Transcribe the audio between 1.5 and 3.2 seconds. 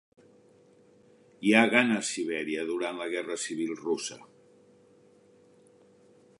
ha gana a Sibèria durant la